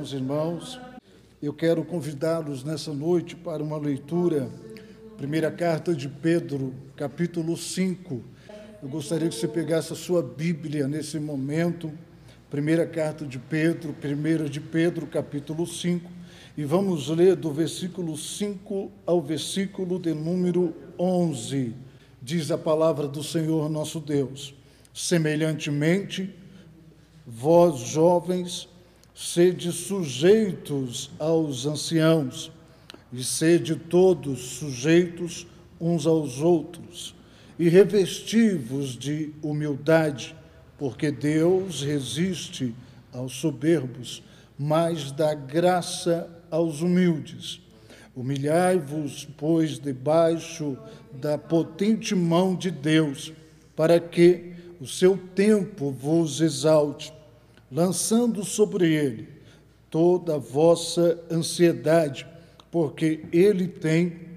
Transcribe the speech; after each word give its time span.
com 0.00 0.04
os 0.04 0.14
irmãos. 0.14 0.80
Eu 1.42 1.52
quero 1.52 1.84
convidá-los 1.84 2.64
nessa 2.64 2.90
noite 2.90 3.36
para 3.36 3.62
uma 3.62 3.76
leitura, 3.76 4.48
primeira 5.18 5.50
carta 5.50 5.94
de 5.94 6.08
Pedro, 6.08 6.72
capítulo 6.96 7.54
5. 7.54 8.22
Eu 8.82 8.88
gostaria 8.88 9.28
que 9.28 9.34
você 9.34 9.46
pegasse 9.46 9.92
a 9.92 9.96
sua 9.96 10.22
Bíblia 10.22 10.88
nesse 10.88 11.20
momento, 11.20 11.92
primeira 12.48 12.86
carta 12.86 13.26
de 13.26 13.38
Pedro, 13.38 13.92
primeira 13.92 14.48
de 14.48 14.58
Pedro, 14.58 15.06
capítulo 15.06 15.66
5, 15.66 16.10
e 16.56 16.64
vamos 16.64 17.08
ler 17.10 17.36
do 17.36 17.52
versículo 17.52 18.16
5 18.16 18.90
ao 19.04 19.20
versículo 19.20 19.98
de 19.98 20.14
número 20.14 20.74
11. 20.98 21.74
Diz 22.22 22.50
a 22.50 22.56
palavra 22.56 23.06
do 23.06 23.22
Senhor 23.22 23.68
nosso 23.68 24.00
Deus: 24.00 24.54
Semelhantemente, 24.94 26.34
vós 27.26 27.80
jovens, 27.80 28.66
sede 29.22 29.70
sujeitos 29.70 31.10
aos 31.18 31.66
anciãos, 31.66 32.50
e 33.12 33.22
sede 33.22 33.76
todos 33.76 34.40
sujeitos 34.40 35.46
uns 35.78 36.06
aos 36.06 36.40
outros, 36.40 37.14
e 37.58 37.68
revesti-vos 37.68 38.96
de 38.96 39.30
humildade, 39.42 40.34
porque 40.78 41.10
Deus 41.10 41.82
resiste 41.82 42.74
aos 43.12 43.34
soberbos, 43.34 44.22
mas 44.58 45.12
dá 45.12 45.34
graça 45.34 46.26
aos 46.50 46.80
humildes. 46.80 47.60
Humilhai-vos, 48.16 49.28
pois, 49.36 49.78
debaixo 49.78 50.78
da 51.12 51.36
potente 51.36 52.14
mão 52.14 52.56
de 52.56 52.70
Deus, 52.70 53.34
para 53.76 54.00
que 54.00 54.54
o 54.80 54.86
seu 54.86 55.18
tempo 55.34 55.90
vos 55.90 56.40
exalte 56.40 57.19
lançando 57.70 58.44
sobre 58.44 58.92
ele 58.92 59.28
toda 59.90 60.36
a 60.36 60.38
vossa 60.38 61.18
ansiedade, 61.30 62.26
porque 62.70 63.24
ele 63.32 63.66
tem 63.66 64.30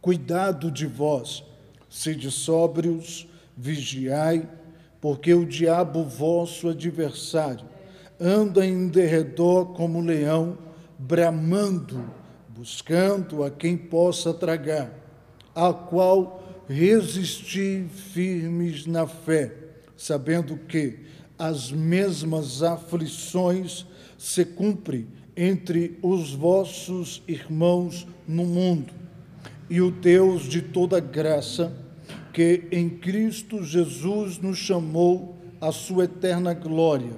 cuidado 0.00 0.70
de 0.70 0.86
vós. 0.86 1.42
Sede 1.88 2.30
sóbrios, 2.30 3.26
vigiai, 3.56 4.48
porque 5.00 5.32
o 5.32 5.46
diabo, 5.46 6.04
vosso 6.04 6.68
adversário, 6.68 7.64
anda 8.20 8.64
em 8.64 8.88
derredor 8.88 9.72
como 9.72 10.00
leão, 10.00 10.58
bramando, 10.98 12.04
buscando 12.48 13.42
a 13.42 13.50
quem 13.50 13.76
possa 13.76 14.34
tragar, 14.34 14.92
a 15.54 15.72
qual 15.72 16.64
resisti 16.68 17.86
firmes 18.12 18.86
na 18.86 19.06
fé, 19.06 19.52
sabendo 19.96 20.56
que 20.56 20.98
as 21.40 21.72
mesmas 21.72 22.62
aflições 22.62 23.86
se 24.18 24.44
cumprem 24.44 25.06
entre 25.34 25.98
os 26.02 26.34
vossos 26.34 27.22
irmãos 27.26 28.06
no 28.28 28.44
mundo. 28.44 28.92
E 29.70 29.80
o 29.80 29.90
Deus 29.90 30.42
de 30.42 30.60
toda 30.60 31.00
graça, 31.00 31.72
que 32.34 32.64
em 32.70 32.90
Cristo 32.90 33.64
Jesus 33.64 34.36
nos 34.36 34.58
chamou 34.58 35.34
à 35.58 35.72
sua 35.72 36.04
eterna 36.04 36.52
glória, 36.52 37.16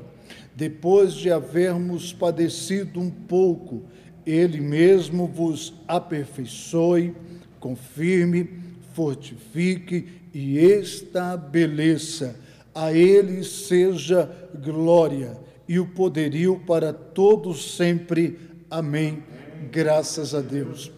depois 0.54 1.14
de 1.14 1.28
havermos 1.28 2.12
padecido 2.12 3.00
um 3.00 3.10
pouco, 3.10 3.82
ele 4.24 4.60
mesmo 4.60 5.26
vos 5.26 5.74
aperfeiçoe, 5.88 7.12
confirme, 7.58 8.48
fortifique 8.92 10.06
e 10.32 10.58
estabeleça 10.58 12.36
a 12.74 12.92
Ele 12.92 13.44
seja 13.44 14.30
glória 14.54 15.36
e 15.68 15.78
o 15.78 15.86
poderio 15.86 16.62
para 16.66 16.92
todos 16.92 17.76
sempre. 17.76 18.38
Amém. 18.70 19.22
Graças 19.70 20.34
a 20.34 20.40
Deus. 20.40 20.90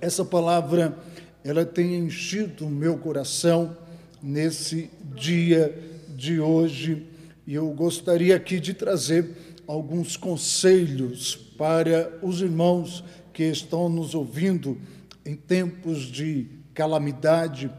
Essa 0.00 0.24
palavra, 0.24 0.96
ela 1.42 1.64
tem 1.64 1.96
enchido 1.96 2.66
o 2.66 2.70
meu 2.70 2.98
coração 2.98 3.76
nesse 4.22 4.90
dia 5.14 5.76
de 6.16 6.40
hoje 6.40 7.06
e 7.46 7.54
eu 7.54 7.68
gostaria 7.70 8.36
aqui 8.36 8.60
de 8.60 8.74
trazer 8.74 9.30
alguns 9.66 10.16
conselhos 10.16 11.34
para 11.34 12.18
os 12.22 12.40
irmãos 12.40 13.02
que 13.32 13.44
estão 13.44 13.88
nos 13.88 14.14
ouvindo 14.14 14.78
em 15.24 15.34
tempos 15.34 16.00
de 16.00 16.46
calamidade, 16.74 17.70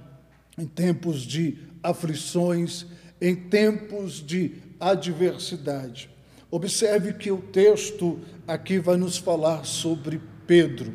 em 0.58 0.66
tempos 0.66 1.22
de 1.22 1.58
aflições, 1.84 2.86
em 3.22 3.36
tempos 3.36 4.26
de 4.26 4.54
adversidade. 4.80 6.10
Observe 6.52 7.14
que 7.14 7.32
o 7.32 7.38
texto 7.38 8.20
aqui 8.48 8.80
vai 8.80 8.98
nos 8.98 9.18
falar 9.18 9.66
sobre 9.66 10.20
Pedro. 10.48 10.94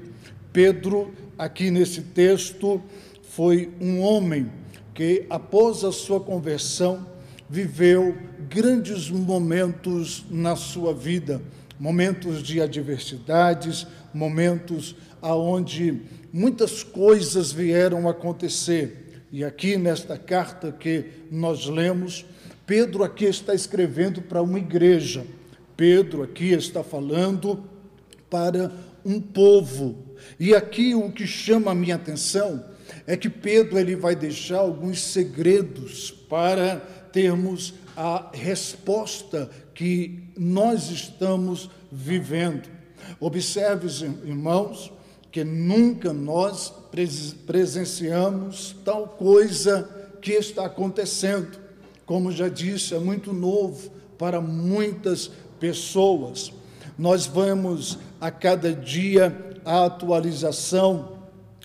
Pedro, 0.53 1.15
aqui 1.39 1.71
nesse 1.71 2.03
texto, 2.03 2.83
foi 3.23 3.73
um 3.81 4.01
homem 4.01 4.51
que, 4.93 5.27
após 5.29 5.85
a 5.85 5.93
sua 5.93 6.21
conversão, 6.21 7.07
viveu 7.49 8.17
grandes 8.49 9.11
momentos 9.11 10.25
na 10.31 10.57
sua 10.57 10.95
vida, 10.95 11.43
momentos 11.79 12.43
de 12.43 12.61
adversidades, 12.61 13.87
momentos 14.13 14.97
aonde 15.21 16.03
muitas 16.33 16.83
coisas 16.83 17.53
vieram 17.53 18.09
acontecer 18.09 19.04
e 19.35 19.43
aqui 19.43 19.77
nesta 19.77 20.17
carta 20.17 20.71
que 20.71 21.07
nós 21.29 21.67
lemos, 21.67 22.25
Pedro 22.65 23.03
aqui 23.03 23.25
está 23.25 23.53
escrevendo 23.53 24.23
para 24.23 24.41
uma 24.41 24.61
igreja. 24.61 25.27
Pedro 25.77 26.23
aqui 26.23 26.53
está 26.53 26.85
falando 26.85 27.65
para 28.31 28.71
um 29.05 29.21
povo. 29.21 30.15
E 30.39 30.55
aqui 30.55 30.95
o 30.95 31.11
que 31.11 31.27
chama 31.27 31.73
a 31.73 31.75
minha 31.75 31.97
atenção 31.97 32.65
é 33.09 33.17
que 33.17 33.29
Pedro 33.29 33.77
ele 33.77 33.97
vai 33.97 34.15
deixar 34.15 34.59
alguns 34.59 35.03
segredos 35.03 36.13
para 36.13 36.77
termos 37.13 37.75
a 37.97 38.31
resposta 38.33 39.51
que 39.75 40.29
nós 40.39 40.93
estamos 40.93 41.69
vivendo. 41.91 42.69
Observe, 43.19 43.89
irmãos, 44.25 44.93
que 45.33 45.43
nunca 45.43 46.13
nós 46.13 46.73
presenciamos 47.47 48.77
tal 48.85 49.09
coisa 49.09 49.89
que 50.21 50.33
está 50.33 50.67
acontecendo. 50.67 51.59
Como 52.07 52.31
já 52.31 52.49
disse, 52.49 52.95
é 52.95 52.99
muito 52.99 53.33
novo 53.33 53.91
para 54.19 54.41
muitas 54.41 55.31
pessoas. 55.59 56.53
Nós 56.99 57.27
vamos 57.27 57.99
a 58.21 58.31
cada 58.31 58.73
dia 58.73 59.37
a 59.65 59.87
atualização 59.87 61.15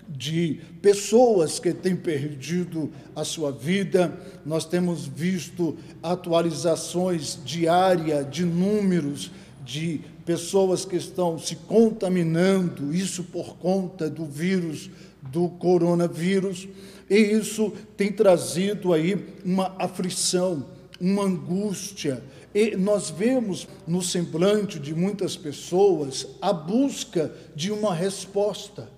de 0.08 0.60
pessoas 0.82 1.58
que 1.58 1.72
têm 1.72 1.94
perdido 1.94 2.90
a 3.14 3.24
sua 3.24 3.52
vida. 3.52 4.18
Nós 4.44 4.64
temos 4.64 5.06
visto 5.06 5.76
atualizações 6.02 7.38
diárias 7.44 8.28
de 8.30 8.44
números 8.44 9.30
de 9.64 10.00
pessoas 10.24 10.84
que 10.84 10.96
estão 10.96 11.38
se 11.38 11.56
contaminando, 11.56 12.94
isso 12.94 13.24
por 13.24 13.56
conta 13.56 14.08
do 14.08 14.24
vírus, 14.24 14.90
do 15.30 15.48
coronavírus, 15.48 16.68
e 17.08 17.16
isso 17.16 17.72
tem 17.96 18.12
trazido 18.12 18.92
aí 18.92 19.26
uma 19.44 19.74
aflição, 19.78 20.66
uma 21.00 21.24
angústia. 21.24 22.22
E 22.54 22.76
nós 22.76 23.10
vemos 23.10 23.66
no 23.86 24.02
semblante 24.02 24.78
de 24.78 24.94
muitas 24.94 25.36
pessoas 25.36 26.26
a 26.40 26.52
busca 26.52 27.32
de 27.54 27.70
uma 27.72 27.94
resposta. 27.94 28.88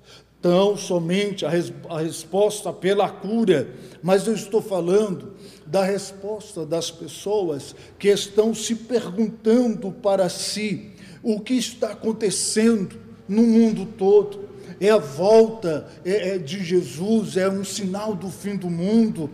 Tão 0.41 0.77
somente 0.77 1.47
a, 1.47 1.49
res, 1.49 1.73
a 1.89 2.01
resposta 2.01 2.73
pela 2.73 3.09
cura, 3.09 3.75
mas 4.03 4.27
eu 4.27 4.35
estou 4.35 4.61
falando 4.61 5.35
da 5.65 5.85
resposta 5.85 6.67
das 6.67 6.91
pessoas 6.91 7.77
que 7.99 8.09
estão 8.09 8.53
se 8.53 8.75
perguntando 8.75 9.93
para 9.93 10.29
si 10.29 10.91
o 11.23 11.39
que 11.39 11.55
está 11.55 11.93
acontecendo 11.93 12.99
no 13.29 13.43
mundo 13.43 13.87
todo. 13.97 14.52
É 14.81 14.91
a 14.91 14.99
volta 14.99 15.87
é, 16.05 16.31
é 16.31 16.39
de 16.39 16.65
Jesus, 16.65 17.37
é 17.37 17.49
um 17.49 17.65
sinal 17.65 18.15
do 18.15 18.29
fim 18.31 18.57
do 18.57 18.71
mundo. 18.71 19.31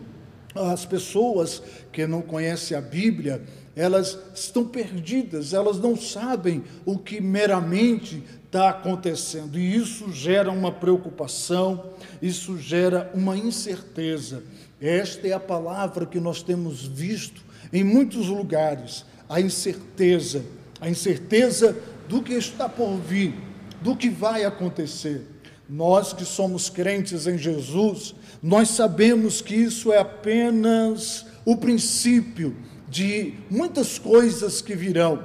As 0.55 0.85
pessoas 0.85 1.63
que 1.93 2.07
não 2.07 2.23
conhecem 2.23 2.77
a 2.77 2.81
Bíblia, 2.81 3.43
elas 3.77 4.19
estão 4.35 4.65
perdidas, 4.65 5.53
elas 5.53 5.79
não 5.79 5.97
sabem 5.97 6.65
o 6.85 6.99
que 6.99 7.21
meramente 7.21 8.23
está 8.45 8.71
acontecendo. 8.71 9.59
E 9.59 9.77
isso 9.77 10.11
gera 10.11 10.51
uma 10.51 10.73
preocupação, 10.73 11.91
isso 12.21 12.59
gera 12.59 13.11
uma 13.15 13.37
incerteza. 13.37 14.43
Esta 14.81 15.29
é 15.29 15.33
a 15.33 15.41
palavra 15.41 16.07
que 16.07 16.19
nós 16.19 16.43
temos 16.43 16.85
visto 16.85 17.43
em 17.73 17.85
muitos 17.85 18.27
lugares: 18.27 19.05
a 19.29 19.41
incerteza 19.41 20.43
a 20.81 20.89
incerteza 20.89 21.77
do 22.09 22.23
que 22.23 22.35
está 22.35 22.69
por 22.69 22.97
vir, 22.97 23.35
do 23.81 23.97
que 23.97 24.09
vai 24.09 24.45
acontecer. 24.45 25.27
Nós 25.69 26.13
que 26.13 26.25
somos 26.25 26.71
crentes 26.71 27.27
em 27.27 27.37
Jesus, 27.37 28.15
nós 28.43 28.71
sabemos 28.71 29.41
que 29.41 29.55
isso 29.55 29.93
é 29.93 29.99
apenas 29.99 31.27
o 31.45 31.57
princípio 31.57 32.57
de 32.89 33.35
muitas 33.51 33.99
coisas 33.99 34.63
que 34.63 34.75
virão. 34.75 35.23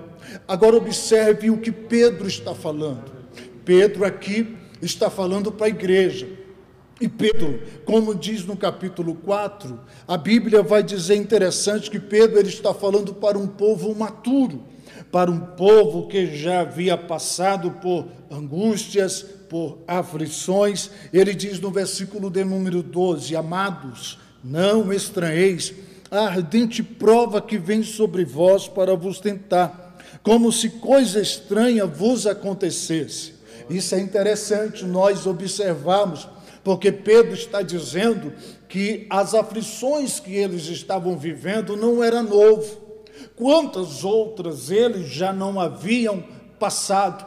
Agora 0.47 0.75
observe 0.75 1.49
o 1.49 1.57
que 1.57 1.71
Pedro 1.71 2.27
está 2.27 2.53
falando. 2.53 3.11
Pedro 3.63 4.03
aqui 4.05 4.57
está 4.81 5.09
falando 5.09 5.51
para 5.51 5.67
a 5.67 5.69
igreja. 5.69 6.27
E 6.99 7.07
Pedro, 7.07 7.61
como 7.85 8.13
diz 8.13 8.45
no 8.45 8.55
capítulo 8.55 9.15
4, 9.15 9.79
a 10.07 10.17
Bíblia 10.17 10.61
vai 10.61 10.83
dizer 10.83 11.15
interessante 11.15 11.89
que 11.89 11.99
Pedro 11.99 12.39
ele 12.39 12.49
está 12.49 12.73
falando 12.73 13.13
para 13.13 13.37
um 13.37 13.47
povo 13.47 13.93
maturo, 13.95 14.63
para 15.11 15.29
um 15.29 15.39
povo 15.39 16.07
que 16.07 16.35
já 16.35 16.61
havia 16.61 16.97
passado 16.97 17.71
por 17.71 18.07
angústias, 18.29 19.25
por 19.49 19.79
aflições. 19.87 20.89
Ele 21.11 21.33
diz 21.33 21.59
no 21.59 21.71
versículo 21.71 22.29
de 22.29 22.43
número 22.43 22.81
12: 22.81 23.35
Amados, 23.35 24.17
não 24.43 24.91
estranheis 24.91 25.73
a 26.13 26.25
ardente 26.27 26.83
prova 26.83 27.41
que 27.41 27.57
vem 27.57 27.81
sobre 27.81 28.23
vós 28.23 28.67
para 28.67 28.95
vos 28.95 29.19
tentar, 29.19 29.97
como 30.21 30.51
se 30.51 30.69
coisa 30.69 31.19
estranha 31.19 31.87
vos 31.87 32.27
acontecesse. 32.27 33.33
Isso 33.67 33.95
é 33.95 33.99
interessante 33.99 34.85
nós 34.85 35.25
observarmos, 35.25 36.27
porque 36.63 36.91
Pedro 36.91 37.33
está 37.33 37.63
dizendo 37.63 38.31
que 38.69 39.07
as 39.09 39.33
aflições 39.33 40.19
que 40.19 40.35
eles 40.35 40.67
estavam 40.67 41.17
vivendo 41.17 41.75
não 41.75 42.03
era 42.03 42.21
novo. 42.21 42.82
Quantas 43.35 44.03
outras 44.03 44.69
eles 44.69 45.07
já 45.09 45.33
não 45.33 45.59
haviam 45.59 46.23
passado, 46.59 47.25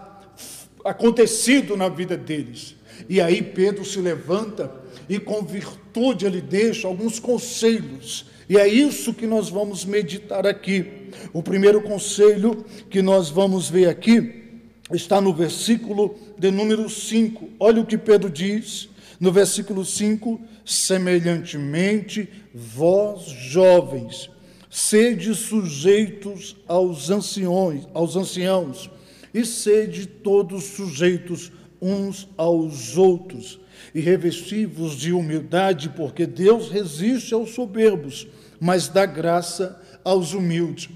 acontecido 0.84 1.76
na 1.76 1.88
vida 1.88 2.16
deles. 2.16 2.74
E 3.08 3.20
aí 3.20 3.42
Pedro 3.42 3.84
se 3.84 4.00
levanta 4.00 4.72
e 5.08 5.18
com 5.18 5.42
virtude 5.42 6.26
ele 6.26 6.40
deixa 6.40 6.88
alguns 6.88 7.18
conselhos 7.18 8.26
e 8.48 8.56
é 8.56 8.66
isso 8.66 9.12
que 9.12 9.26
nós 9.26 9.48
vamos 9.48 9.84
meditar 9.84 10.46
aqui. 10.46 11.10
O 11.32 11.42
primeiro 11.42 11.82
conselho 11.82 12.64
que 12.88 13.02
nós 13.02 13.28
vamos 13.28 13.68
ver 13.68 13.88
aqui 13.88 14.44
está 14.92 15.20
no 15.20 15.34
versículo 15.34 16.16
de 16.38 16.50
número 16.50 16.88
5. 16.88 17.50
Olha 17.58 17.80
o 17.80 17.86
que 17.86 17.98
Pedro 17.98 18.30
diz 18.30 18.88
no 19.18 19.32
versículo 19.32 19.84
5: 19.84 20.40
semelhantemente, 20.64 22.28
vós 22.54 23.24
jovens, 23.24 24.30
sede 24.76 25.34
sujeitos 25.34 26.54
aos 26.68 27.08
anciões, 27.08 27.88
aos 27.94 28.14
anciãos, 28.14 28.90
e 29.32 29.42
sede 29.42 30.04
todos 30.04 30.64
sujeitos 30.64 31.50
uns 31.80 32.28
aos 32.36 32.94
outros 32.94 33.58
e 33.94 34.00
revesti-vos 34.00 34.94
de 34.94 35.14
humildade, 35.14 35.88
porque 35.96 36.26
Deus 36.26 36.68
resiste 36.68 37.32
aos 37.32 37.54
soberbos, 37.54 38.26
mas 38.60 38.86
dá 38.86 39.06
graça 39.06 39.80
aos 40.04 40.34
humildes. 40.34 40.90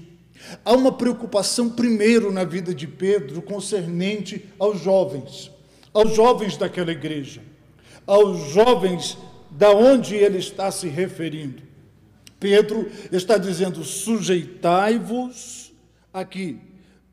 Há 0.63 0.73
uma 0.73 0.91
preocupação 0.91 1.67
primeiro 1.67 2.31
na 2.31 2.43
vida 2.43 2.75
de 2.75 2.85
Pedro 2.85 3.41
concernente 3.41 4.45
aos 4.59 4.79
jovens, 4.79 5.49
aos 5.91 6.15
jovens 6.15 6.55
daquela 6.55 6.91
igreja, 6.91 7.41
aos 8.05 8.51
jovens 8.51 9.17
da 9.49 9.71
onde 9.71 10.13
ele 10.13 10.37
está 10.37 10.69
se 10.69 10.87
referindo. 10.87 11.70
Pedro 12.41 12.91
está 13.11 13.37
dizendo: 13.37 13.83
sujeitai-vos 13.83 15.71
aqui, 16.11 16.59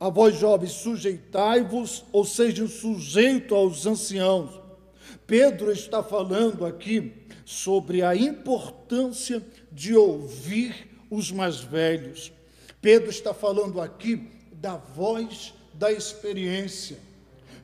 a 0.01 0.09
vós 0.09 0.35
jovens, 0.37 0.73
sujeitai-vos, 0.73 2.03
ou 2.11 2.25
seja, 2.25 2.67
sujeito 2.67 3.55
aos 3.55 3.85
anciãos, 3.85 4.59
Pedro 5.27 5.71
está 5.71 6.03
falando 6.03 6.65
aqui 6.65 7.13
sobre 7.45 8.03
a 8.03 8.17
importância 8.17 9.45
de 9.71 9.95
ouvir 9.95 10.89
os 11.11 11.31
mais 11.31 11.61
velhos. 11.61 12.33
Pedro 12.81 13.11
está 13.11 13.35
falando 13.35 13.83
aqui 13.83 14.31
da 14.53 14.77
voz 14.79 15.53
da 15.75 15.93
experiência. 15.93 16.99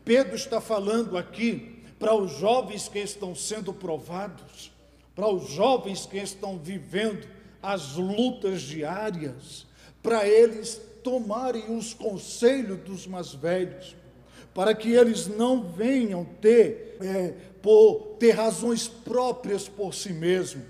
Pedro 0.05 0.35
está 0.35 0.61
falando 0.61 1.17
aqui 1.17 1.83
para 1.99 2.15
os 2.15 2.33
jovens 2.33 2.89
que 2.89 2.99
estão 2.99 3.35
sendo 3.35 3.73
provados, 3.73 4.71
para 5.15 5.29
os 5.29 5.49
jovens 5.49 6.05
que 6.05 6.19
estão 6.19 6.59
vivendo 6.59 7.34
as 7.65 7.97
lutas 7.97 8.61
diárias, 8.61 9.67
para 10.03 10.29
eles 10.29 10.81
tomarem 11.03 11.75
os 11.75 11.95
conselhos 11.95 12.79
dos 12.81 13.07
mais 13.07 13.33
velhos, 13.33 13.97
para 14.53 14.75
que 14.75 14.93
eles 14.93 15.27
não 15.27 15.63
venham 15.63 16.25
ter 16.25 16.99
é, 17.01 17.35
por 17.63 18.17
ter 18.19 18.33
razões 18.33 18.87
próprias 18.87 19.69
por 19.69 19.95
si 19.95 20.13
mesmo. 20.13 20.63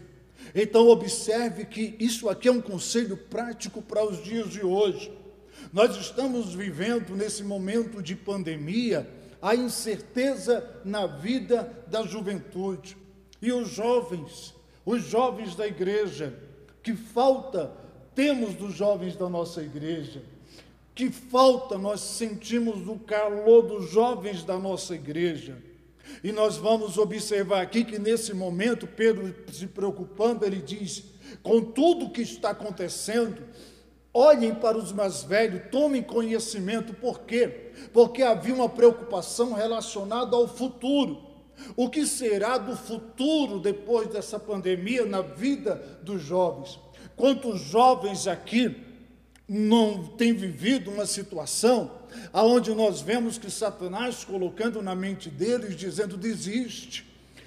Então, 0.54 0.88
observe 0.88 1.64
que 1.64 1.96
isso 1.98 2.28
aqui 2.28 2.46
é 2.46 2.52
um 2.52 2.60
conselho 2.60 3.16
prático 3.16 3.82
para 3.82 4.04
os 4.06 4.22
dias 4.22 4.50
de 4.50 4.64
hoje. 4.64 5.12
Nós 5.72 5.96
estamos 5.96 6.54
vivendo 6.54 7.16
nesse 7.16 7.42
momento 7.42 8.00
de 8.00 8.14
pandemia 8.14 9.08
a 9.42 9.54
incerteza 9.54 10.64
na 10.84 11.06
vida 11.06 11.84
da 11.88 12.04
juventude. 12.04 12.96
E 13.42 13.52
os 13.52 13.68
jovens, 13.70 14.54
os 14.86 15.02
jovens 15.02 15.54
da 15.56 15.66
igreja, 15.66 16.38
que 16.84 16.94
falta 16.94 17.72
temos 18.14 18.54
dos 18.54 18.74
jovens 18.74 19.16
da 19.16 19.28
nossa 19.28 19.62
igreja? 19.62 20.22
Que 20.94 21.10
falta 21.10 21.78
nós 21.78 22.00
sentimos 22.00 22.86
o 22.86 22.96
calor 22.96 23.62
dos 23.62 23.90
jovens 23.90 24.44
da 24.44 24.58
nossa 24.58 24.94
igreja? 24.94 25.56
E 26.22 26.30
nós 26.30 26.58
vamos 26.58 26.98
observar 26.98 27.62
aqui 27.62 27.84
que 27.84 27.98
nesse 27.98 28.34
momento, 28.34 28.86
Pedro 28.86 29.34
se 29.50 29.66
preocupando, 29.66 30.44
ele 30.44 30.60
diz: 30.60 31.04
com 31.42 31.62
tudo 31.62 32.10
que 32.10 32.20
está 32.20 32.50
acontecendo, 32.50 33.42
olhem 34.12 34.54
para 34.54 34.76
os 34.76 34.92
mais 34.92 35.24
velhos, 35.24 35.70
tomem 35.72 36.02
conhecimento, 36.02 36.92
por 36.92 37.20
quê? 37.20 37.72
Porque 37.94 38.22
havia 38.22 38.54
uma 38.54 38.68
preocupação 38.68 39.54
relacionada 39.54 40.36
ao 40.36 40.46
futuro. 40.46 41.33
O 41.76 41.88
que 41.88 42.06
será 42.06 42.58
do 42.58 42.76
futuro 42.76 43.58
depois 43.58 44.08
dessa 44.08 44.38
pandemia 44.38 45.04
na 45.04 45.22
vida 45.22 46.00
dos 46.02 46.22
jovens? 46.22 46.78
Quantos 47.16 47.60
jovens 47.60 48.26
aqui 48.26 48.76
não 49.48 50.04
têm 50.04 50.32
vivido 50.32 50.90
uma 50.90 51.06
situação 51.06 51.90
aonde 52.32 52.74
nós 52.74 53.00
vemos 53.00 53.38
que 53.38 53.50
Satanás 53.50 54.24
colocando 54.24 54.82
na 54.82 54.94
mente 54.94 55.28
deles, 55.28 55.76
dizendo: 55.76 56.16
desiste, 56.16 57.06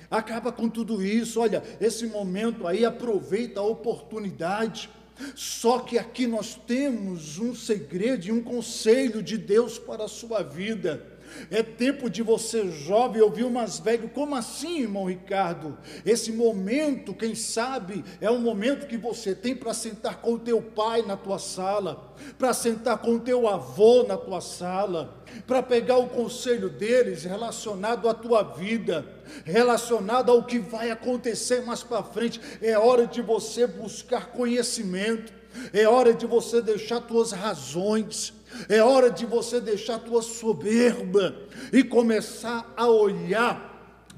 acaba 0.09 0.51
com 0.51 0.69
tudo 0.69 1.03
isso, 1.03 1.39
olha, 1.39 1.63
esse 1.81 2.05
momento 2.05 2.67
aí, 2.67 2.85
aproveita 2.85 3.59
a 3.59 3.63
oportunidade. 3.63 4.89
Só 5.35 5.79
que 5.79 5.97
aqui 5.97 6.27
nós 6.27 6.53
temos 6.53 7.39
um 7.39 7.55
segredo 7.55 8.27
e 8.27 8.31
um 8.31 8.43
conselho 8.43 9.23
de 9.23 9.35
Deus 9.35 9.79
para 9.79 10.03
a 10.03 10.07
sua 10.07 10.43
vida. 10.43 11.16
É 11.49 11.61
tempo 11.63 12.09
de 12.09 12.21
você, 12.21 12.69
jovem, 12.69 13.21
ouvir 13.21 13.43
o 13.43 13.51
mais 13.51 13.79
velho. 13.79 14.09
Como 14.09 14.35
assim, 14.35 14.81
irmão 14.81 15.05
Ricardo? 15.05 15.77
Esse 16.05 16.31
momento, 16.31 17.13
quem 17.13 17.35
sabe, 17.35 18.03
é 18.19 18.29
o 18.29 18.39
momento 18.39 18.87
que 18.87 18.97
você 18.97 19.35
tem 19.35 19.55
para 19.55 19.73
sentar 19.73 20.21
com 20.21 20.33
o 20.33 20.39
teu 20.39 20.61
pai 20.61 21.01
na 21.01 21.15
tua 21.15 21.39
sala, 21.39 22.13
para 22.37 22.53
sentar 22.53 22.97
com 22.97 23.15
o 23.15 23.19
teu 23.19 23.47
avô 23.47 24.03
na 24.03 24.17
tua 24.17 24.41
sala, 24.41 25.23
para 25.45 25.61
pegar 25.61 25.97
o 25.97 26.09
conselho 26.09 26.69
deles 26.69 27.23
relacionado 27.23 28.09
à 28.09 28.13
tua 28.13 28.43
vida, 28.43 29.05
relacionado 29.43 30.31
ao 30.31 30.43
que 30.43 30.59
vai 30.59 30.91
acontecer 30.91 31.61
mais 31.63 31.83
para 31.83 32.03
frente. 32.03 32.39
É 32.61 32.77
hora 32.77 33.05
de 33.05 33.21
você 33.21 33.67
buscar 33.67 34.27
conhecimento, 34.31 35.33
é 35.73 35.87
hora 35.87 36.13
de 36.13 36.25
você 36.25 36.61
deixar 36.61 37.01
tuas 37.01 37.31
razões 37.31 38.36
é 38.69 38.81
hora 38.81 39.09
de 39.09 39.25
você 39.25 39.59
deixar 39.59 39.95
a 39.95 39.99
tua 39.99 40.21
soberba 40.21 41.35
e 41.71 41.83
começar 41.83 42.73
a 42.75 42.87
olhar 42.87 43.67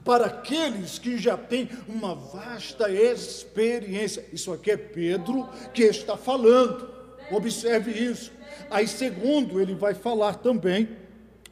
para 0.03 0.25
aqueles 0.25 0.98
que 0.98 1.17
já 1.17 1.38
têm 1.38 1.69
uma 1.88 2.15
vasta 2.15 2.89
experiência. 2.89 4.25
Isso 4.31 4.51
aqui 4.51 4.71
é 4.71 4.77
Pedro 4.77 5.48
que 5.74 5.83
está 5.83 6.17
falando. 6.17 6.89
Observe 7.31 7.91
isso. 7.91 8.31
Aí, 8.71 8.88
segundo, 8.88 9.62
ele 9.62 9.75
vai 9.75 9.93
falar 9.93 10.36
também 10.36 10.89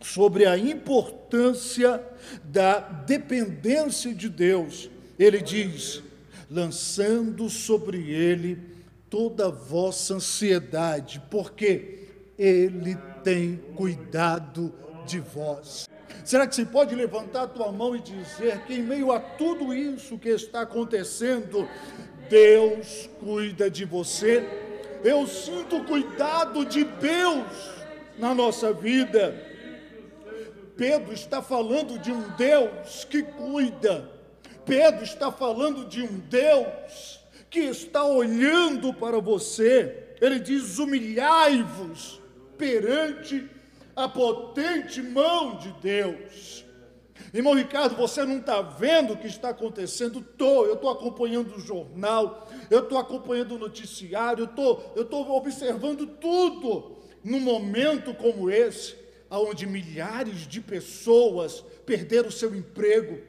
sobre 0.01 0.45
a 0.45 0.57
importância 0.57 2.03
da 2.43 2.79
dependência 2.79 4.13
de 4.13 4.29
Deus. 4.29 4.89
Ele 5.19 5.41
diz: 5.41 6.01
lançando 6.49 7.49
sobre 7.49 8.11
ele 8.11 8.59
toda 9.09 9.47
a 9.47 9.51
vossa 9.51 10.15
ansiedade, 10.15 11.21
porque 11.29 12.06
ele 12.37 12.95
tem 13.23 13.57
cuidado 13.75 14.73
de 15.05 15.19
vós. 15.19 15.89
Será 16.23 16.45
que 16.45 16.55
você 16.55 16.65
pode 16.65 16.93
levantar 16.93 17.43
a 17.43 17.47
tua 17.47 17.71
mão 17.71 17.95
e 17.95 17.99
dizer 17.99 18.59
que, 18.65 18.75
em 18.75 18.83
meio 18.83 19.11
a 19.11 19.19
tudo 19.19 19.73
isso 19.73 20.17
que 20.17 20.29
está 20.29 20.61
acontecendo, 20.61 21.67
Deus 22.29 23.09
cuida 23.19 23.69
de 23.69 23.85
você? 23.85 24.45
Eu 25.03 25.25
sinto 25.25 25.77
o 25.77 25.85
cuidado 25.85 26.65
de 26.65 26.83
Deus 26.83 27.47
na 28.17 28.35
nossa 28.35 28.73
vida. 28.73 29.41
Pedro 30.75 31.13
está 31.13 31.41
falando 31.41 31.97
de 31.97 32.11
um 32.11 32.21
Deus 32.35 33.05
que 33.05 33.23
cuida. 33.23 34.11
Pedro 34.65 35.03
está 35.03 35.31
falando 35.31 35.85
de 35.85 36.01
um 36.01 36.19
Deus 36.19 37.21
que 37.49 37.61
está 37.61 38.03
olhando 38.03 38.93
para 38.93 39.19
você. 39.19 40.15
Ele 40.19 40.39
diz: 40.39 40.77
humilhai-vos 40.77 42.21
perante 42.57 43.49
a 43.95 44.07
potente 44.07 45.01
mão 45.01 45.57
de 45.57 45.71
Deus. 45.81 46.65
Irmão 47.33 47.53
Ricardo, 47.53 47.95
você 47.95 48.23
não 48.23 48.37
está 48.37 48.61
vendo 48.61 49.13
o 49.13 49.17
que 49.17 49.27
está 49.27 49.49
acontecendo? 49.49 50.19
Estou, 50.19 50.65
eu 50.65 50.75
estou 50.75 50.89
acompanhando 50.89 51.55
o 51.55 51.59
jornal, 51.59 52.47
eu 52.69 52.79
estou 52.79 52.97
acompanhando 52.97 53.55
o 53.55 53.59
noticiário, 53.59 54.43
eu 54.43 54.45
estou 54.45 54.75
tô 55.05 55.35
observando 55.35 56.05
tudo 56.05 56.97
num 57.23 57.39
momento 57.39 58.13
como 58.13 58.49
esse, 58.49 58.95
onde 59.29 59.65
milhares 59.65 60.47
de 60.47 60.61
pessoas 60.61 61.63
perderam 61.85 62.31
seu 62.31 62.55
emprego, 62.55 63.19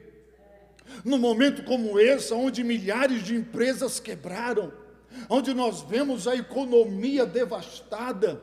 num 1.03 1.17
momento 1.17 1.63
como 1.63 1.99
esse, 1.99 2.33
onde 2.33 2.63
milhares 2.63 3.23
de 3.23 3.35
empresas 3.35 3.99
quebraram, 3.99 4.71
onde 5.29 5.53
nós 5.53 5.81
vemos 5.81 6.27
a 6.27 6.35
economia 6.35 7.25
devastada, 7.25 8.41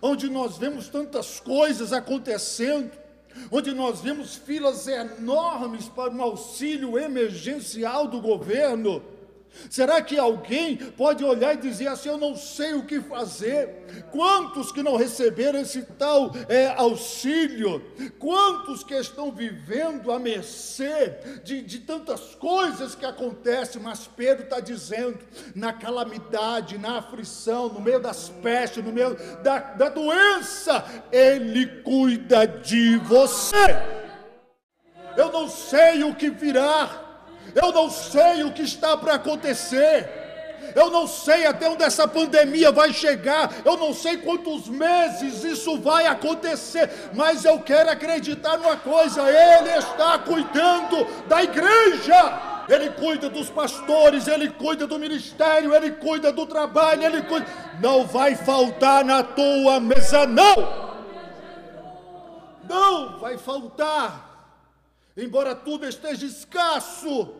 onde 0.00 0.28
nós 0.28 0.58
vemos 0.58 0.88
tantas 0.88 1.40
coisas 1.40 1.92
acontecendo, 1.92 2.90
onde 3.50 3.72
nós 3.72 4.00
vemos 4.00 4.34
filas 4.34 4.86
enormes 4.88 5.88
para 5.88 6.10
um 6.10 6.22
auxílio 6.22 6.98
emergencial 6.98 8.06
do 8.06 8.20
governo, 8.20 9.02
Será 9.68 10.00
que 10.00 10.18
alguém 10.18 10.76
pode 10.76 11.24
olhar 11.24 11.54
e 11.54 11.58
dizer 11.58 11.88
assim: 11.88 12.08
Eu 12.08 12.18
não 12.18 12.36
sei 12.36 12.74
o 12.74 12.84
que 12.84 13.00
fazer? 13.00 14.06
Quantos 14.10 14.70
que 14.70 14.82
não 14.82 14.96
receberam 14.96 15.58
esse 15.58 15.82
tal 15.82 16.32
é, 16.48 16.68
auxílio? 16.76 17.82
Quantos 18.18 18.84
que 18.84 18.94
estão 18.94 19.32
vivendo 19.32 20.12
à 20.12 20.18
mercê 20.18 21.16
de, 21.42 21.62
de 21.62 21.80
tantas 21.80 22.34
coisas 22.34 22.94
que 22.94 23.04
acontecem? 23.04 23.82
Mas 23.82 24.06
Pedro 24.06 24.44
está 24.44 24.60
dizendo: 24.60 25.18
na 25.54 25.72
calamidade, 25.72 26.78
na 26.78 26.98
aflição, 26.98 27.68
no 27.68 27.80
meio 27.80 28.00
das 28.00 28.28
pestes, 28.28 28.84
no 28.84 28.92
meio 28.92 29.16
da, 29.42 29.58
da 29.58 29.88
doença, 29.88 30.84
Ele 31.10 31.66
cuida 31.82 32.46
de 32.46 32.96
você. 32.98 33.76
Eu 35.16 35.32
não 35.32 35.48
sei 35.48 36.04
o 36.04 36.14
que 36.14 36.30
virá 36.30 37.07
eu 37.54 37.72
não 37.72 37.90
sei 37.90 38.44
o 38.44 38.52
que 38.52 38.62
está 38.62 38.96
para 38.96 39.14
acontecer. 39.14 40.18
Eu 40.74 40.90
não 40.90 41.06
sei 41.06 41.46
até 41.46 41.68
onde 41.68 41.82
essa 41.82 42.06
pandemia 42.06 42.70
vai 42.70 42.92
chegar. 42.92 43.50
Eu 43.64 43.76
não 43.76 43.94
sei 43.94 44.18
quantos 44.18 44.68
meses 44.68 45.44
isso 45.44 45.78
vai 45.78 46.06
acontecer. 46.06 47.10
Mas 47.14 47.44
eu 47.44 47.58
quero 47.60 47.90
acreditar 47.90 48.58
numa 48.58 48.76
coisa: 48.76 49.22
Ele 49.22 49.70
está 49.78 50.18
cuidando 50.18 51.06
da 51.26 51.42
igreja. 51.42 52.58
Ele 52.68 52.90
cuida 52.90 53.30
dos 53.30 53.48
pastores, 53.48 54.28
Ele 54.28 54.50
cuida 54.50 54.86
do 54.86 54.98
ministério, 54.98 55.74
Ele 55.74 55.90
cuida 55.92 56.30
do 56.30 56.44
trabalho, 56.44 57.02
Ele 57.02 57.22
cuida. 57.22 57.46
Não 57.80 58.06
vai 58.06 58.34
faltar 58.34 59.04
na 59.04 59.22
tua 59.22 59.80
mesa, 59.80 60.26
não. 60.26 60.88
Não 62.68 63.18
vai 63.18 63.38
faltar. 63.38 64.27
Embora 65.18 65.52
tudo 65.52 65.84
esteja 65.84 66.24
escasso, 66.24 67.34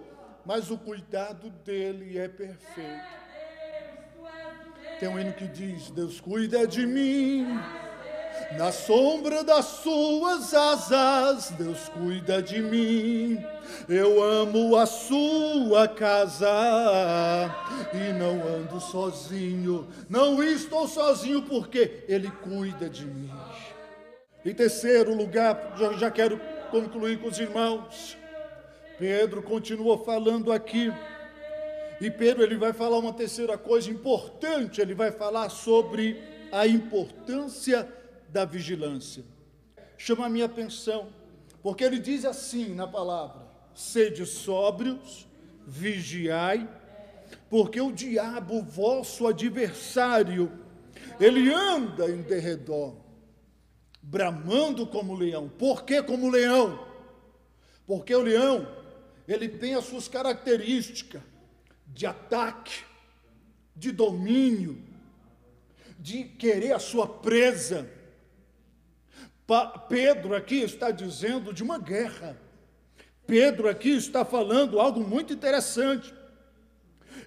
mas 0.44 0.68
o 0.68 0.76
cuidado 0.76 1.48
dele 1.64 2.18
é 2.18 2.26
perfeito. 2.26 3.06
Tem 4.98 5.08
um 5.08 5.16
hino 5.16 5.32
que 5.32 5.46
diz: 5.46 5.88
Deus 5.92 6.20
cuida 6.20 6.66
de 6.66 6.84
mim. 6.84 7.46
Na 8.56 8.72
sombra 8.72 9.44
das 9.44 9.64
suas 9.64 10.52
asas, 10.54 11.50
Deus 11.50 11.88
cuida 11.90 12.42
de 12.42 12.60
mim. 12.60 13.44
Eu 13.88 14.20
amo 14.24 14.74
a 14.74 14.84
sua 14.84 15.86
casa 15.86 16.48
e 17.92 18.12
não 18.12 18.42
ando 18.42 18.80
sozinho. 18.80 19.86
Não 20.08 20.42
estou 20.42 20.88
sozinho 20.88 21.42
porque 21.42 22.04
Ele 22.08 22.28
cuida 22.42 22.88
de 22.88 23.04
mim. 23.04 23.30
Em 24.44 24.54
terceiro 24.54 25.14
lugar, 25.14 25.74
já, 25.98 26.10
quero 26.10 26.40
concluir 26.70 27.20
com 27.20 27.28
os 27.28 27.38
irmãos. 27.38 28.16
Pedro 28.98 29.42
continua 29.42 29.98
falando 29.98 30.52
aqui. 30.52 30.92
E 32.00 32.10
Pedro 32.10 32.42
ele 32.42 32.56
vai 32.56 32.72
falar 32.72 32.98
uma 32.98 33.12
terceira 33.12 33.58
coisa 33.58 33.90
importante, 33.90 34.80
ele 34.80 34.94
vai 34.94 35.10
falar 35.10 35.48
sobre 35.48 36.22
a 36.52 36.66
importância 36.66 37.88
da 38.28 38.44
vigilância. 38.44 39.24
Chama 39.96 40.26
a 40.26 40.28
minha 40.28 40.44
atenção, 40.44 41.08
porque 41.62 41.82
ele 41.82 41.98
diz 41.98 42.24
assim 42.24 42.74
na 42.74 42.86
palavra: 42.86 43.42
sede 43.74 44.24
sóbrios, 44.24 45.26
vigiai, 45.66 46.68
porque 47.50 47.80
o 47.80 47.92
diabo, 47.92 48.62
vosso 48.62 49.26
adversário, 49.26 50.52
ele 51.20 51.52
anda 51.52 52.08
em 52.08 52.22
derredor, 52.22 52.94
bramando 54.02 54.86
como 54.86 55.14
leão. 55.14 55.48
Por 55.48 55.84
que 55.84 56.02
como 56.02 56.30
leão? 56.30 56.86
Porque 57.86 58.14
o 58.14 58.22
leão 58.22 58.66
ele 59.26 59.48
tem 59.48 59.74
as 59.74 59.84
suas 59.84 60.08
características 60.08 61.20
de 61.86 62.06
ataque, 62.06 62.82
de 63.76 63.92
domínio, 63.92 64.82
de 65.98 66.24
querer 66.24 66.72
a 66.72 66.78
sua 66.78 67.06
presa. 67.06 67.90
Pa 69.46 69.66
Pedro 69.66 70.34
aqui 70.34 70.62
está 70.62 70.90
dizendo 70.90 71.52
de 71.52 71.62
uma 71.62 71.78
guerra. 71.78 72.40
Pedro 73.26 73.68
aqui 73.68 73.90
está 73.90 74.24
falando 74.24 74.80
algo 74.80 75.00
muito 75.00 75.32
interessante. 75.32 76.14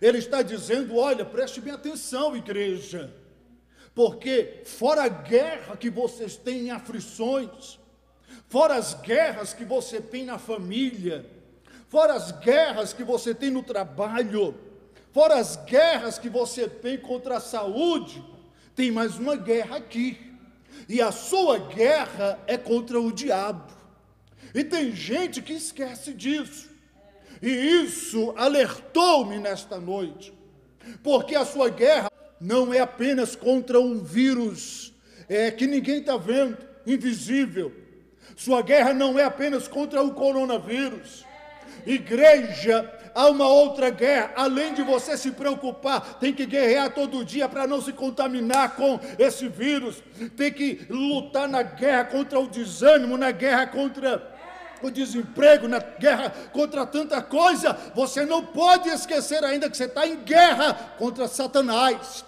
Ele 0.01 0.17
está 0.17 0.41
dizendo: 0.41 0.97
olha, 0.97 1.23
preste 1.23 1.61
bem 1.61 1.73
atenção, 1.73 2.35
igreja, 2.35 3.13
porque 3.93 4.61
fora 4.65 5.03
a 5.03 5.09
guerra 5.09 5.75
que 5.75 5.89
vocês 5.89 6.37
têm 6.37 6.67
em 6.67 6.71
aflições, 6.71 7.79
fora 8.47 8.75
as 8.75 8.93
guerras 8.93 9.53
que 9.53 9.65
você 9.65 9.99
tem 9.99 10.25
na 10.25 10.37
família, 10.37 11.25
fora 11.89 12.13
as 12.13 12.31
guerras 12.31 12.93
que 12.93 13.03
você 13.03 13.35
tem 13.35 13.49
no 13.49 13.63
trabalho, 13.63 14.55
fora 15.11 15.35
as 15.35 15.57
guerras 15.57 16.17
que 16.17 16.29
você 16.29 16.67
tem 16.67 16.97
contra 16.97 17.37
a 17.37 17.41
saúde, 17.41 18.23
tem 18.75 18.91
mais 18.91 19.17
uma 19.17 19.35
guerra 19.35 19.77
aqui. 19.77 20.31
E 20.87 21.01
a 21.01 21.11
sua 21.11 21.57
guerra 21.57 22.39
é 22.47 22.57
contra 22.57 22.99
o 22.99 23.11
diabo. 23.11 23.71
E 24.53 24.63
tem 24.63 24.93
gente 24.93 25.41
que 25.41 25.53
esquece 25.53 26.13
disso. 26.13 26.69
E 27.41 27.49
isso 27.49 28.33
alertou-me 28.37 29.37
nesta 29.37 29.79
noite. 29.79 30.33
Porque 31.03 31.35
a 31.35 31.45
sua 31.45 31.69
guerra 31.69 32.10
não 32.41 32.73
é 32.73 32.79
apenas 32.79 33.35
contra 33.35 33.79
um 33.79 33.99
vírus 34.03 34.91
é, 35.29 35.51
que 35.51 35.67
ninguém 35.67 35.99
está 35.99 36.17
vendo, 36.17 36.57
invisível. 36.87 37.71
Sua 38.35 38.63
guerra 38.63 38.95
não 38.95 39.19
é 39.19 39.23
apenas 39.23 39.67
contra 39.67 40.01
o 40.01 40.11
coronavírus. 40.15 41.23
Igreja, 41.85 42.91
há 43.13 43.27
uma 43.27 43.47
outra 43.47 43.91
guerra, 43.91 44.31
além 44.35 44.73
de 44.73 44.81
você 44.81 45.15
se 45.15 45.31
preocupar, 45.31 46.19
tem 46.19 46.33
que 46.33 46.47
guerrear 46.47 46.91
todo 46.91 47.23
dia 47.23 47.47
para 47.47 47.67
não 47.67 47.79
se 47.79 47.93
contaminar 47.93 48.75
com 48.75 48.99
esse 49.19 49.47
vírus, 49.47 50.01
tem 50.35 50.51
que 50.51 50.85
lutar 50.89 51.47
na 51.47 51.61
guerra 51.61 52.05
contra 52.05 52.39
o 52.39 52.47
desânimo, 52.47 53.17
na 53.17 53.29
guerra 53.29 53.67
contra 53.67 54.31
o 54.81 54.89
desemprego, 54.89 55.67
na 55.67 55.77
guerra 55.77 56.31
contra 56.51 56.87
tanta 56.87 57.21
coisa. 57.21 57.77
Você 57.93 58.25
não 58.25 58.43
pode 58.43 58.89
esquecer 58.89 59.43
ainda 59.43 59.69
que 59.69 59.77
você 59.77 59.85
está 59.85 60.07
em 60.07 60.17
guerra 60.23 60.73
contra 60.97 61.27
Satanás. 61.27 62.25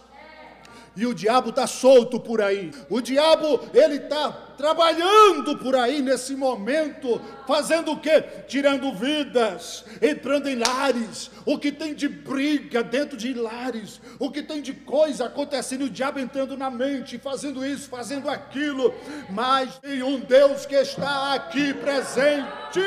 E 0.95 1.07
o 1.07 1.13
diabo 1.13 1.49
está 1.49 1.65
solto 1.65 2.19
por 2.19 2.39
aí. 2.39 2.71
O 2.87 3.01
diabo, 3.01 3.59
ele 3.73 3.95
está 3.95 4.31
trabalhando 4.31 5.57
por 5.57 5.75
aí 5.75 6.01
nesse 6.01 6.35
momento, 6.35 7.19
fazendo 7.47 7.93
o 7.93 7.99
quê? 7.99 8.23
Tirando 8.47 8.93
vidas, 8.93 9.83
entrando 9.99 10.47
em 10.47 10.55
lares. 10.55 11.31
O 11.45 11.57
que 11.57 11.71
tem 11.71 11.95
de 11.95 12.07
briga 12.07 12.83
dentro 12.83 13.17
de 13.17 13.33
lares, 13.33 13.99
o 14.19 14.29
que 14.29 14.43
tem 14.43 14.61
de 14.61 14.73
coisa 14.73 15.25
acontecendo, 15.25 15.85
o 15.85 15.89
diabo 15.89 16.19
entrando 16.19 16.55
na 16.55 16.69
mente, 16.69 17.17
fazendo 17.17 17.65
isso, 17.65 17.89
fazendo 17.89 18.29
aquilo. 18.29 18.93
Mas 19.31 19.79
tem 19.79 20.03
um 20.03 20.19
Deus 20.19 20.67
que 20.67 20.75
está 20.75 21.33
aqui 21.33 21.73
presente. 21.73 22.81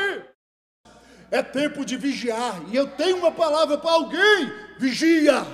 É 1.29 1.43
tempo 1.43 1.85
de 1.85 1.97
vigiar. 1.97 2.63
E 2.71 2.77
eu 2.77 2.87
tenho 2.87 3.17
uma 3.17 3.33
palavra 3.33 3.77
para 3.77 3.91
alguém: 3.91 4.53
vigia 4.79 5.45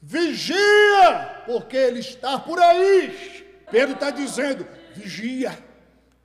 vigia, 0.00 1.42
porque 1.46 1.76
ele 1.76 2.00
está 2.00 2.38
por 2.38 2.58
aí. 2.58 3.44
Pedro 3.70 3.94
está 3.94 4.10
dizendo: 4.10 4.66
vigia, 4.94 5.58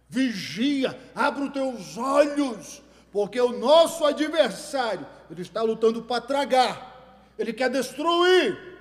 vigia, 0.07 0.97
abra 1.13 1.45
os 1.45 1.53
teus 1.53 1.97
olhos, 1.97 2.81
porque 3.11 3.39
o 3.39 3.57
nosso 3.57 4.05
adversário, 4.05 5.05
ele 5.29 5.41
está 5.41 5.61
lutando 5.61 6.03
para 6.03 6.21
tragar, 6.21 7.31
ele 7.37 7.53
quer 7.53 7.69
destruir. 7.69 8.71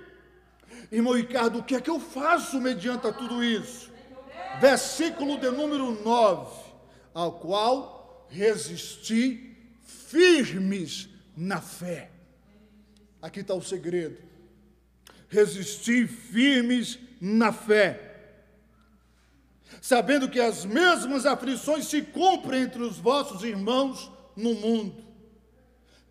Irmão 0.91 1.15
Ricardo, 1.15 1.59
o 1.59 1.63
que 1.63 1.75
é 1.75 1.81
que 1.81 1.91
eu 1.91 1.99
faço 1.99 2.61
mediante 2.61 3.11
tudo 3.13 3.43
isso? 3.43 3.91
Versículo 4.61 5.39
de 5.39 5.51
número 5.51 6.03
9, 6.03 6.55
ao 7.15 7.33
qual 7.33 8.27
resisti 8.29 9.57
firmes 9.83 11.09
na 11.35 11.61
fé. 11.61 12.11
Aqui 13.23 13.41
está 13.41 13.55
o 13.55 13.63
segredo 13.63 14.32
resistir 15.33 16.07
firmes 16.07 16.99
na 17.21 17.53
fé. 17.53 18.11
sabendo 19.81 20.29
que 20.29 20.39
as 20.39 20.65
mesmas 20.65 21.25
aflições 21.27 21.87
se 21.87 22.03
cumprem 22.03 22.63
entre 22.63 22.83
os 22.83 22.99
vossos 22.99 23.43
irmãos 23.43 24.13
no 24.37 24.55
mundo. 24.55 25.03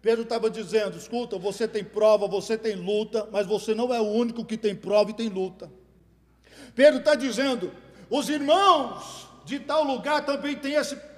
Pedro 0.02 0.24
estava 0.24 0.50
dizendo: 0.50 0.98
escuta, 0.98 1.38
você 1.38 1.68
tem 1.68 1.84
prova, 1.84 2.28
você 2.28 2.58
tem 2.58 2.76
luta, 2.76 3.30
mas 3.32 3.46
você 3.46 3.76
não 3.76 3.94
é 3.94 4.02
o 4.02 4.10
único 4.10 4.44
que 4.44 4.58
tem 4.58 4.76
prova 4.76 5.12
e 5.12 5.14
tem 5.14 5.30
luta. 5.30 5.72
Pedro 6.76 7.00
está 7.00 7.14
dizendo: 7.14 7.72
os 8.10 8.28
irmãos 8.28 9.28
de 9.46 9.60
tal 9.60 9.84
lugar 9.84 10.26
também 10.26 10.56
têm, 10.56 10.74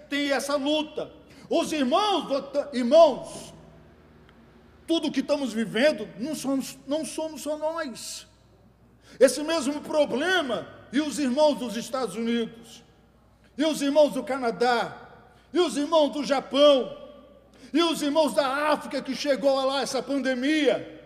têm 0.09 0.31
essa 0.31 0.57
luta. 0.57 1.11
Os 1.49 1.71
irmãos, 1.71 2.27
irmãos, 2.73 3.53
tudo 4.87 5.11
que 5.11 5.19
estamos 5.19 5.53
vivendo 5.53 6.07
não 6.19 6.35
somos, 6.35 6.77
não 6.87 7.05
somos 7.05 7.41
só 7.41 7.57
nós. 7.57 8.27
Esse 9.19 9.43
mesmo 9.43 9.81
problema, 9.81 10.67
e 10.91 10.99
os 10.99 11.19
irmãos 11.19 11.55
dos 11.55 11.77
Estados 11.77 12.15
Unidos, 12.15 12.83
e 13.57 13.65
os 13.65 13.81
irmãos 13.81 14.13
do 14.13 14.23
Canadá, 14.23 14.95
e 15.53 15.59
os 15.59 15.77
irmãos 15.77 16.09
do 16.09 16.23
Japão, 16.23 16.97
e 17.71 17.81
os 17.81 18.01
irmãos 18.01 18.33
da 18.33 18.47
África 18.71 19.01
que 19.01 19.15
chegou 19.15 19.63
lá 19.65 19.81
essa 19.81 20.01
pandemia. 20.01 21.01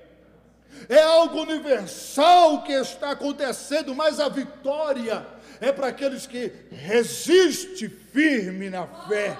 É 0.89 1.01
algo 1.01 1.41
universal 1.41 2.63
que 2.63 2.73
está 2.73 3.11
acontecendo, 3.11 3.95
mas 3.95 4.19
a 4.19 4.29
vitória 4.29 5.25
é 5.59 5.71
para 5.71 5.87
aqueles 5.87 6.27
que 6.27 6.51
resistem 6.71 7.89
firme 7.89 8.69
na 8.69 8.85
fé. 8.85 9.37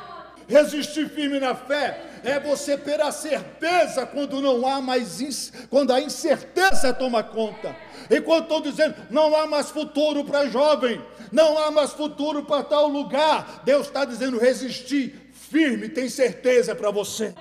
Resistir 0.48 1.10
firme 1.10 1.39
na 1.39 1.53
fé 1.53 2.07
é 2.24 2.39
você 2.39 2.77
ter 2.77 3.01
a 3.01 3.12
certeza 3.12 4.05
quando 4.05 4.41
não 4.41 4.65
há 4.67 4.81
mais, 4.81 5.51
quando 5.69 5.91
a 5.91 6.01
incerteza 6.01 6.93
toma 6.93 7.24
conta. 7.24 7.75
E 8.09 8.21
quando 8.21 8.43
estou 8.43 8.62
dizendo, 8.62 8.95
não 9.09 9.36
há 9.36 9.45
mais 9.45 9.69
futuro 9.69 10.24
para 10.24 10.50
jovem, 10.50 11.01
não 11.31 11.57
há 11.57 11.71
mais 11.71 11.91
futuro 11.91 12.43
para 12.43 12.63
tal 12.63 12.88
lugar, 12.88 13.62
Deus 13.65 13.88
está 13.88 14.05
dizendo 14.05 14.38
resistir 14.38 15.31
firme, 15.33 15.89
tem 15.89 16.09
certeza 16.09 16.75
para 16.75 16.91
você. 16.91 17.33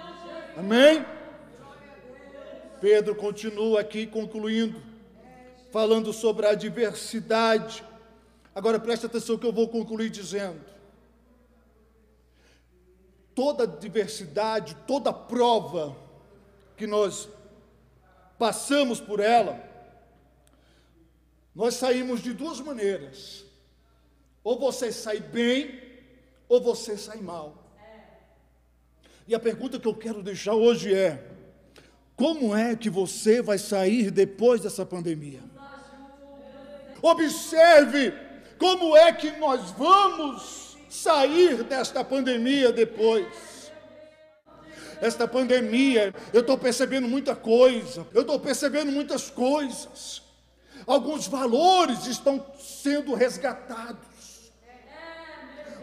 Amém? 0.56 1.04
Pedro 2.80 3.14
continua 3.14 3.80
aqui 3.80 4.06
concluindo, 4.06 4.80
falando 5.72 6.12
sobre 6.12 6.46
a 6.46 6.54
diversidade. 6.54 7.82
Agora 8.54 8.78
preste 8.78 9.06
atenção 9.06 9.38
que 9.38 9.46
eu 9.46 9.52
vou 9.52 9.68
concluir 9.68 10.10
dizendo: 10.10 10.60
toda 13.36 13.66
diversidade, 13.66 14.74
toda 14.86 15.12
prova 15.12 15.94
que 16.74 16.86
nós 16.86 17.28
passamos 18.38 18.98
por 18.98 19.20
ela, 19.20 19.62
nós 21.54 21.74
saímos 21.74 22.22
de 22.22 22.32
duas 22.32 22.60
maneiras. 22.60 23.44
Ou 24.42 24.58
você 24.58 24.90
sai 24.90 25.20
bem, 25.20 25.82
ou 26.48 26.62
você 26.62 26.96
sai 26.96 27.18
mal. 27.18 27.62
E 29.28 29.34
a 29.34 29.40
pergunta 29.40 29.78
que 29.78 29.86
eu 29.86 29.94
quero 29.94 30.22
deixar 30.22 30.54
hoje 30.54 30.94
é: 30.94 31.22
como 32.14 32.56
é 32.56 32.74
que 32.74 32.88
você 32.88 33.42
vai 33.42 33.58
sair 33.58 34.10
depois 34.10 34.62
dessa 34.62 34.86
pandemia? 34.86 35.42
Observe 37.02 38.14
como 38.58 38.96
é 38.96 39.12
que 39.12 39.30
nós 39.32 39.72
vamos 39.72 40.65
sair 40.88 41.62
desta 41.64 42.04
pandemia 42.04 42.72
depois. 42.72 43.72
Esta 45.00 45.28
pandemia, 45.28 46.14
eu 46.32 46.40
estou 46.40 46.56
percebendo 46.56 47.06
muita 47.06 47.36
coisa, 47.36 48.06
eu 48.14 48.22
estou 48.22 48.40
percebendo 48.40 48.90
muitas 48.90 49.28
coisas. 49.28 50.22
Alguns 50.86 51.26
valores 51.26 52.06
estão 52.06 52.44
sendo 52.58 53.14
resgatados. 53.14 54.50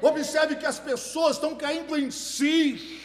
Observe 0.01 0.55
que 0.55 0.65
as 0.65 0.79
pessoas 0.79 1.35
estão 1.35 1.55
caindo 1.55 1.97
em 1.97 2.11
si 2.11 3.01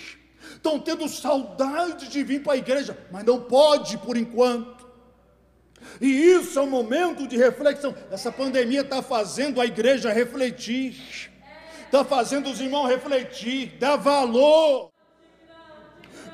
estão 0.59 0.79
tendo 0.79 1.09
saudade 1.09 2.09
de 2.09 2.23
vir 2.23 2.43
para 2.43 2.55
a 2.55 2.57
igreja, 2.57 2.97
mas 3.11 3.25
não 3.25 3.41
pode 3.41 3.97
por 3.99 4.17
enquanto. 4.17 4.87
E 6.01 6.07
isso 6.07 6.59
é 6.59 6.63
um 6.63 6.71
momento 6.71 7.27
de 7.27 7.37
reflexão. 7.37 7.95
Essa 8.11 8.33
pandemia 8.33 8.81
está 8.81 9.01
fazendo 9.01 9.61
a 9.61 9.67
igreja 9.67 10.13
refletir, 10.13 11.31
está 11.89 12.05
fazendo 12.05 12.51
os 12.51 12.61
irmãos 12.61 12.87
refletir, 12.87 13.79
dar 13.79 13.97
valor. 13.97 14.91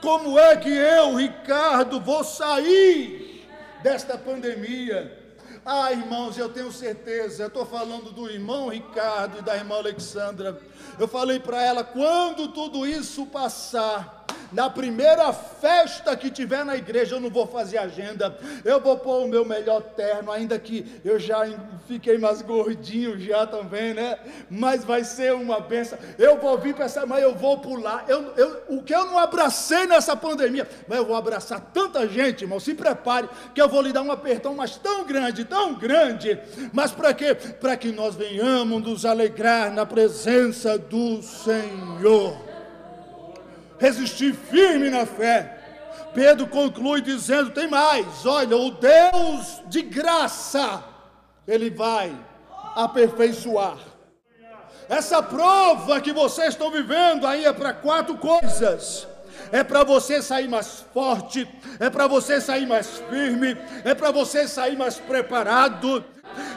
Como 0.01 0.39
é 0.39 0.57
que 0.57 0.69
eu, 0.69 1.15
Ricardo, 1.15 2.01
vou 2.01 2.25
sair 2.25 3.49
desta 3.83 4.19
pandemia? 4.19 5.23
Ah, 5.65 5.93
irmãos, 5.93 6.37
eu 6.37 6.51
tenho 6.51 6.71
certeza, 6.71 7.45
eu 7.45 7.47
estou 7.47 7.65
falando 7.65 8.11
do 8.11 8.29
irmão 8.29 8.69
Ricardo 8.69 9.39
e 9.39 9.43
da 9.43 9.57
irmã 9.57 9.77
Alexandra. 9.77 10.61
Eu 10.99 11.09
falei 11.09 11.39
para 11.39 11.63
ela: 11.63 11.83
quando 11.83 12.49
tudo 12.49 12.87
isso 12.87 13.25
passar, 13.25 14.27
na 14.55 14.71
primeira 14.71 15.33
festa 15.33 16.17
que 16.17 16.31
tiver 16.31 16.65
na 16.65 16.77
igreja, 16.77 17.17
eu 17.17 17.21
não 17.21 17.29
vou 17.29 17.45
fazer 17.45 17.77
agenda, 17.77 18.39
eu 18.65 18.81
vou 18.81 18.97
pôr 18.97 19.25
o 19.25 19.29
meu 19.29 19.45
melhor 19.45 19.83
terno, 19.83 20.31
ainda 20.31 20.57
que 20.61 21.01
eu 21.05 21.19
já 21.19 21.45
fiquei 21.89 22.17
mais 22.17 22.41
gordinho 22.41 23.19
já 23.19 23.47
também, 23.49 23.93
né? 23.93 24.17
Mas 24.49 24.85
vai 24.85 25.03
ser 25.03 25.35
uma 25.35 25.59
benção. 25.59 25.99
Eu 26.17 26.39
vou 26.39 26.57
vir 26.57 26.73
para 26.73 26.85
essa, 26.85 27.05
mas 27.05 27.21
eu 27.21 27.35
vou 27.35 27.59
pular. 27.59 28.05
Eu, 28.07 28.33
eu, 28.37 28.63
o 28.69 28.83
que 28.83 28.95
eu 28.95 29.07
não 29.07 29.19
abracei 29.19 29.89
nessa 29.89 30.15
pandemia, 30.17 30.69
mas 30.87 30.99
eu 30.99 31.05
vou 31.05 31.17
abraçar 31.17 31.61
tanta 31.73 32.07
gente, 32.07 32.43
irmão. 32.43 32.61
Se 32.61 32.75
prepare, 32.75 33.29
que 33.53 33.61
eu 33.61 33.69
vou 33.69 33.83
lhe 33.83 33.93
dar 33.93 34.03
um 34.03 34.13
apertão, 34.13 34.55
mas 34.55 34.77
tão 34.77 35.05
grande, 35.05 35.45
tão 35.45 35.75
grande. 35.75 36.39
Mas 36.73 36.93
para 36.93 37.13
quê? 37.13 37.35
Para 37.35 37.77
que 37.77 37.91
nós 37.91 38.15
venhamos 38.15 38.81
nos 38.83 39.05
alegrar 39.05 39.73
na 39.73 39.85
presença 39.85 40.79
do 40.79 41.21
Senhor 41.23 42.54
resistir 43.85 44.35
firme 44.35 44.89
na 44.89 45.05
fé. 45.05 45.59
Pedro 46.15 46.47
conclui 46.47 47.03
dizendo: 47.03 47.51
tem 47.51 47.69
mais, 47.69 48.25
olha, 48.25 48.57
o 48.57 48.71
Deus 48.71 49.63
de 49.67 49.83
graça, 49.83 50.83
Ele 51.47 51.71
vai 51.71 52.15
aperfeiçoar. 52.75 53.79
Essa 54.89 55.23
prova 55.23 56.01
que 56.01 56.13
vocês 56.13 56.51
estão 56.51 56.71
vivendo 56.71 57.27
aí 57.27 57.45
é 57.45 57.53
para 57.53 57.73
quatro 57.73 58.17
coisas 58.17 59.07
é 59.55 59.63
para 59.63 59.85
você 59.85 60.21
sair 60.21 60.49
mais 60.49 60.81
forte, 60.93 61.49
é 61.79 61.89
para 61.89 62.09
você 62.09 62.41
sair 62.41 62.67
mais 62.67 62.99
firme, 63.09 63.57
é 63.85 63.95
para 63.95 64.11
você 64.11 64.49
sair 64.49 64.77
mais 64.77 64.97
preparado, 64.97 66.05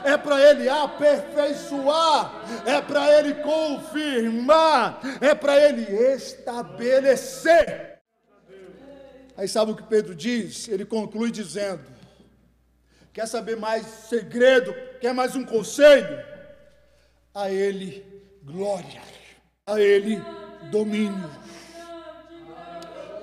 é 0.04 0.16
para 0.16 0.40
Ele 0.50 0.68
aperfeiçoar, 0.68 2.42
é 2.66 2.80
para 2.80 3.16
Ele 3.16 3.34
confirmar, 3.34 5.00
é 5.20 5.32
para 5.32 5.56
Ele 5.56 5.82
estabelecer. 6.12 8.00
Aí 9.36 9.46
sabe 9.46 9.70
o 9.70 9.76
que 9.76 9.84
Pedro 9.84 10.12
diz? 10.12 10.66
Ele 10.66 10.84
conclui 10.84 11.30
dizendo: 11.30 11.84
Quer 13.12 13.28
saber 13.28 13.56
mais 13.56 13.86
segredo? 13.86 14.74
Quer 15.00 15.14
mais 15.14 15.36
um 15.36 15.44
conselho? 15.44 16.18
A 17.32 17.48
Ele 17.48 18.04
glória, 18.42 19.00
a 19.64 19.80
Ele 19.80 20.20
domínio, 20.72 21.30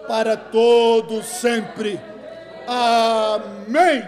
para 0.08 0.38
todos 0.38 1.26
sempre. 1.26 2.00
Amém. 2.68 4.04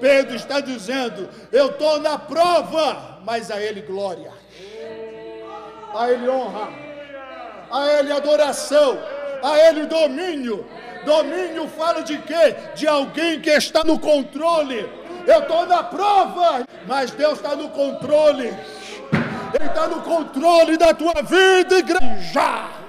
Pedro 0.00 0.34
está 0.34 0.60
dizendo: 0.60 1.28
Eu 1.52 1.66
estou 1.66 2.00
na 2.00 2.18
prova, 2.18 3.18
mas 3.24 3.50
a 3.50 3.60
Ele 3.60 3.82
glória, 3.82 4.32
a 5.94 6.10
Ele 6.10 6.28
honra, 6.28 6.68
a 7.70 7.86
Ele 7.86 8.12
adoração, 8.12 8.98
a 9.42 9.58
Ele 9.58 9.86
domínio. 9.86 10.66
Domínio 11.04 11.68
fala 11.68 12.02
de 12.02 12.18
quê? 12.18 12.54
De 12.74 12.86
alguém 12.86 13.40
que 13.40 13.50
está 13.50 13.84
no 13.84 13.98
controle. 13.98 14.88
Eu 15.26 15.40
estou 15.40 15.66
na 15.66 15.82
prova, 15.82 16.64
mas 16.86 17.10
Deus 17.12 17.34
está 17.34 17.54
no 17.54 17.68
controle. 17.70 18.48
Ele 19.54 19.66
está 19.66 19.86
no 19.86 20.00
controle 20.00 20.76
da 20.76 20.94
tua 20.94 21.22
vida, 21.22 21.78
igreja. 21.78 22.81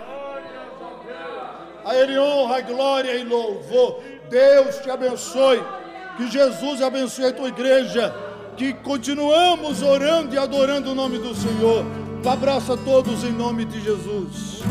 A 1.85 1.95
Ele 1.95 2.17
honra, 2.17 2.61
glória 2.61 3.15
e 3.15 3.23
louvor. 3.23 4.01
Deus 4.29 4.77
te 4.77 4.89
abençoe. 4.89 5.63
Que 6.17 6.29
Jesus 6.29 6.81
abençoe 6.81 7.25
a 7.25 7.33
tua 7.33 7.47
igreja. 7.47 8.13
Que 8.55 8.73
continuamos 8.73 9.81
orando 9.81 10.35
e 10.35 10.37
adorando 10.37 10.91
o 10.91 10.95
nome 10.95 11.17
do 11.17 11.33
Senhor. 11.35 11.85
Um 12.23 12.29
abraço 12.29 12.73
a 12.73 12.77
todos 12.77 13.23
em 13.23 13.31
nome 13.31 13.65
de 13.65 13.81
Jesus. 13.81 14.63